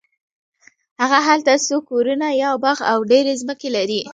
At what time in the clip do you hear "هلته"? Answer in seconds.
1.27-1.51